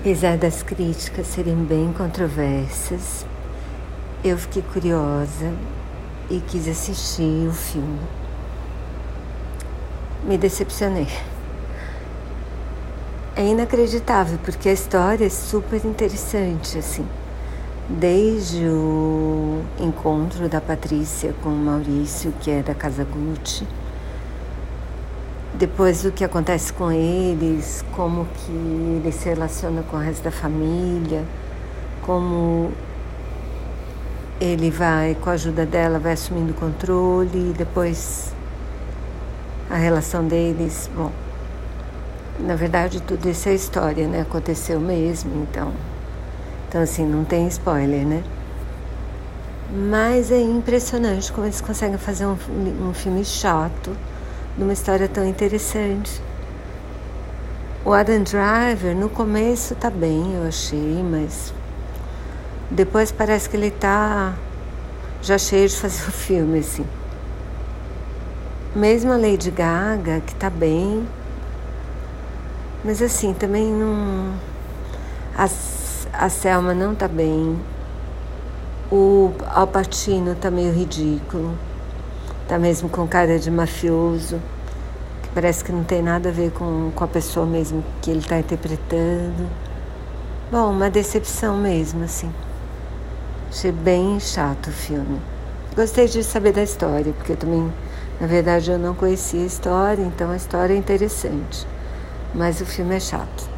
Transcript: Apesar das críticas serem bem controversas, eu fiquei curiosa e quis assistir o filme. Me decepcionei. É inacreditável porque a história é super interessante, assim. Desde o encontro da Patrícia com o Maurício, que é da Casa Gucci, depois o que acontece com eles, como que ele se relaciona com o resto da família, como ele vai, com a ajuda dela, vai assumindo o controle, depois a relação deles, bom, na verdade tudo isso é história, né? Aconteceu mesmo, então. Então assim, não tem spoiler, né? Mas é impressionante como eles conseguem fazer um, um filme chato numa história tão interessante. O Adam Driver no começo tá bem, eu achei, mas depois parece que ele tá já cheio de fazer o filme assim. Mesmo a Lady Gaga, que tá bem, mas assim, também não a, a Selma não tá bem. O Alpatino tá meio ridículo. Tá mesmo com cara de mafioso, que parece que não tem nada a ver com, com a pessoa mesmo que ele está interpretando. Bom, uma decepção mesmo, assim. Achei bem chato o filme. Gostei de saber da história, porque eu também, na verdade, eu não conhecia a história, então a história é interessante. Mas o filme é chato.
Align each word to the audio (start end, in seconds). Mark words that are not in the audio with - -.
Apesar 0.00 0.38
das 0.38 0.62
críticas 0.62 1.26
serem 1.26 1.56
bem 1.56 1.92
controversas, 1.92 3.26
eu 4.24 4.38
fiquei 4.38 4.62
curiosa 4.62 5.52
e 6.30 6.40
quis 6.40 6.66
assistir 6.66 7.46
o 7.46 7.52
filme. 7.52 8.00
Me 10.24 10.38
decepcionei. 10.38 11.06
É 13.36 13.44
inacreditável 13.44 14.38
porque 14.42 14.70
a 14.70 14.72
história 14.72 15.26
é 15.26 15.28
super 15.28 15.84
interessante, 15.84 16.78
assim. 16.78 17.06
Desde 17.86 18.64
o 18.64 19.60
encontro 19.78 20.48
da 20.48 20.62
Patrícia 20.62 21.34
com 21.42 21.50
o 21.50 21.52
Maurício, 21.52 22.32
que 22.40 22.50
é 22.50 22.62
da 22.62 22.74
Casa 22.74 23.04
Gucci, 23.04 23.66
depois 25.60 26.06
o 26.06 26.10
que 26.10 26.24
acontece 26.24 26.72
com 26.72 26.90
eles, 26.90 27.84
como 27.92 28.24
que 28.24 28.50
ele 28.50 29.12
se 29.12 29.28
relaciona 29.28 29.82
com 29.82 29.98
o 29.98 30.00
resto 30.00 30.24
da 30.24 30.30
família, 30.30 31.22
como 32.00 32.72
ele 34.40 34.70
vai, 34.70 35.14
com 35.20 35.28
a 35.28 35.34
ajuda 35.34 35.66
dela, 35.66 35.98
vai 35.98 36.12
assumindo 36.12 36.52
o 36.52 36.54
controle, 36.54 37.52
depois 37.58 38.32
a 39.68 39.76
relação 39.76 40.26
deles, 40.26 40.88
bom, 40.96 41.12
na 42.38 42.56
verdade 42.56 43.02
tudo 43.02 43.28
isso 43.28 43.50
é 43.50 43.54
história, 43.54 44.08
né? 44.08 44.22
Aconteceu 44.22 44.80
mesmo, 44.80 45.42
então. 45.42 45.74
Então 46.66 46.80
assim, 46.80 47.04
não 47.04 47.22
tem 47.22 47.46
spoiler, 47.48 48.06
né? 48.06 48.24
Mas 49.70 50.32
é 50.32 50.40
impressionante 50.40 51.30
como 51.30 51.46
eles 51.46 51.60
conseguem 51.60 51.98
fazer 51.98 52.24
um, 52.24 52.38
um 52.88 52.94
filme 52.94 53.22
chato 53.26 53.94
numa 54.56 54.72
história 54.72 55.08
tão 55.08 55.26
interessante. 55.26 56.20
O 57.84 57.92
Adam 57.92 58.22
Driver 58.22 58.94
no 58.94 59.08
começo 59.08 59.74
tá 59.74 59.88
bem, 59.88 60.34
eu 60.34 60.46
achei, 60.46 61.02
mas 61.02 61.54
depois 62.70 63.10
parece 63.10 63.48
que 63.48 63.56
ele 63.56 63.70
tá 63.70 64.34
já 65.22 65.38
cheio 65.38 65.68
de 65.68 65.76
fazer 65.76 66.02
o 66.08 66.12
filme 66.12 66.58
assim. 66.58 66.86
Mesmo 68.74 69.12
a 69.12 69.16
Lady 69.16 69.50
Gaga, 69.50 70.20
que 70.20 70.34
tá 70.34 70.48
bem, 70.48 71.06
mas 72.84 73.02
assim, 73.02 73.34
também 73.34 73.72
não 73.72 74.32
a, 75.36 75.48
a 76.12 76.28
Selma 76.28 76.74
não 76.74 76.94
tá 76.94 77.08
bem. 77.08 77.58
O 78.90 79.32
Alpatino 79.46 80.34
tá 80.34 80.50
meio 80.50 80.72
ridículo. 80.72 81.56
Tá 82.50 82.58
mesmo 82.58 82.88
com 82.88 83.06
cara 83.06 83.38
de 83.38 83.48
mafioso, 83.48 84.42
que 85.22 85.28
parece 85.32 85.62
que 85.62 85.70
não 85.70 85.84
tem 85.84 86.02
nada 86.02 86.30
a 86.30 86.32
ver 86.32 86.50
com, 86.50 86.90
com 86.92 87.04
a 87.04 87.06
pessoa 87.06 87.46
mesmo 87.46 87.84
que 88.02 88.10
ele 88.10 88.18
está 88.18 88.40
interpretando. 88.40 89.48
Bom, 90.50 90.72
uma 90.72 90.90
decepção 90.90 91.56
mesmo, 91.56 92.02
assim. 92.02 92.28
Achei 93.48 93.70
bem 93.70 94.18
chato 94.18 94.66
o 94.66 94.72
filme. 94.72 95.20
Gostei 95.76 96.08
de 96.08 96.24
saber 96.24 96.52
da 96.52 96.64
história, 96.64 97.12
porque 97.12 97.30
eu 97.30 97.36
também, 97.36 97.72
na 98.20 98.26
verdade, 98.26 98.68
eu 98.68 98.80
não 98.80 98.96
conhecia 98.96 99.44
a 99.44 99.46
história, 99.46 100.02
então 100.02 100.32
a 100.32 100.36
história 100.36 100.74
é 100.74 100.76
interessante. 100.76 101.64
Mas 102.34 102.60
o 102.60 102.66
filme 102.66 102.96
é 102.96 103.00
chato. 103.00 103.48